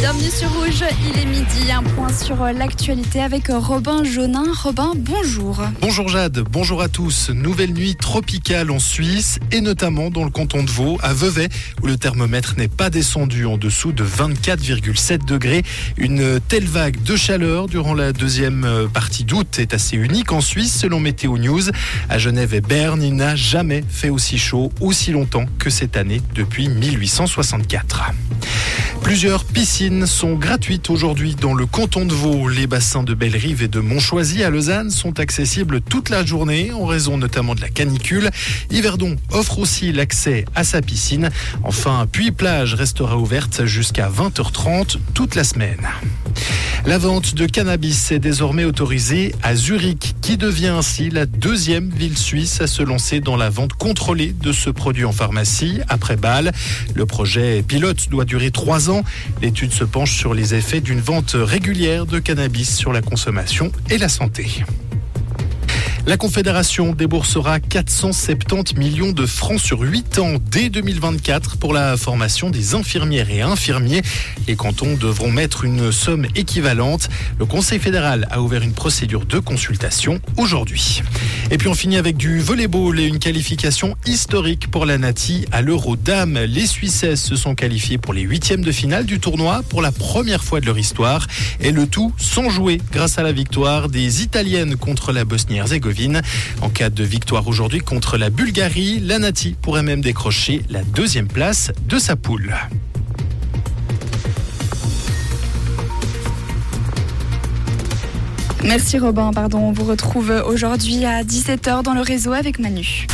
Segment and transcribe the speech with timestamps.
[0.00, 1.70] Bienvenue sur Rouge, il est midi.
[1.70, 4.46] Un point sur l'actualité avec Robin Jonin.
[4.62, 5.62] Robin, bonjour.
[5.82, 7.28] Bonjour Jade, bonjour à tous.
[7.28, 11.50] Nouvelle nuit tropicale en Suisse et notamment dans le canton de Vaud, à Vevey,
[11.82, 15.64] où le thermomètre n'est pas descendu en dessous de 24,7 degrés.
[15.98, 20.74] Une telle vague de chaleur durant la deuxième partie d'août est assez unique en Suisse,
[20.74, 21.64] selon Météo News.
[22.08, 26.22] À Genève et Berne, il n'a jamais fait aussi chaud, aussi longtemps que cette année
[26.34, 28.12] depuis 1864.
[29.02, 32.48] Plusieurs piscines sont gratuites aujourd'hui dans le canton de Vaud.
[32.48, 36.84] Les bassins de Bellerive et de Montchoisy à Lausanne sont accessibles toute la journée en
[36.86, 38.30] raison notamment de la canicule.
[38.70, 41.30] Yverdon offre aussi l'accès à sa piscine.
[41.64, 45.88] Enfin, Puy Plage restera ouverte jusqu'à 20h30 toute la semaine.
[46.86, 52.16] La vente de cannabis est désormais autorisée à Zurich, qui devient ainsi la deuxième ville
[52.16, 56.52] suisse à se lancer dans la vente contrôlée de ce produit en pharmacie après Bâle.
[56.94, 59.02] Le projet pilote doit durer trois ans.
[59.42, 63.98] L'étude se penche sur les effets d'une vente régulière de cannabis sur la consommation et
[63.98, 64.64] la santé.
[66.06, 72.48] La Confédération déboursera 470 millions de francs sur 8 ans dès 2024 pour la formation
[72.48, 74.00] des infirmières et infirmiers.
[74.48, 77.10] Les cantons devront mettre une somme équivalente.
[77.38, 81.02] Le Conseil fédéral a ouvert une procédure de consultation aujourd'hui.
[81.50, 85.60] Et puis on finit avec du volleyball et une qualification historique pour la Nati à
[85.60, 86.38] l'Euro Dames.
[86.38, 90.42] Les Suissesses se sont qualifiées pour les huitièmes de finale du tournoi pour la première
[90.42, 91.26] fois de leur histoire.
[91.60, 95.89] Et le tout sans jouer grâce à la victoire des Italiennes contre la Bosnie-Herzégovine.
[96.62, 101.26] En cas de victoire aujourd'hui contre la Bulgarie, la Nati pourrait même décrocher la deuxième
[101.26, 102.54] place de sa poule.
[108.62, 109.58] Merci Robin, pardon.
[109.58, 113.06] On vous retrouve aujourd'hui à 17h dans le réseau avec Manu.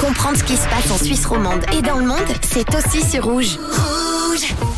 [0.00, 3.24] Comprendre ce qui se passe en Suisse romande et dans le monde, c'est aussi sur
[3.24, 3.56] Rouge.
[3.56, 4.73] Rouge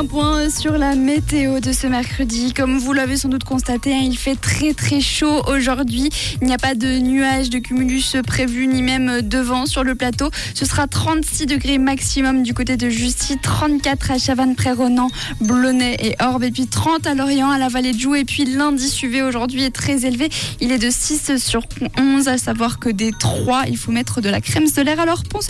[0.00, 2.54] un point sur la météo de ce mercredi.
[2.54, 6.08] Comme vous l'avez sans doute constaté, hein, il fait très très chaud aujourd'hui.
[6.40, 9.94] Il n'y a pas de nuages de cumulus prévus ni même de vent sur le
[9.94, 10.30] plateau.
[10.54, 15.08] Ce sera 36 degrés maximum du côté de Justy, 34 à Chavannes-Pré-Ronan,
[15.42, 18.14] Blonay et Orbe, et puis 30 à Lorient, à la vallée de Joux.
[18.14, 20.30] Et puis l'indice UV aujourd'hui est très élevé.
[20.62, 21.62] Il est de 6 sur
[21.98, 24.98] 11, à savoir que des 3, il faut mettre de la crème solaire.
[24.98, 25.48] Alors pensez